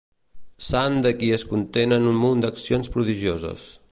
Sant 0.67 0.97
de 1.07 1.11
qui 1.19 1.29
es 1.37 1.45
conten 1.51 1.95
un 1.99 2.09
munt 2.23 2.43
d'accions 2.47 2.93
prodigioses. 2.97 3.71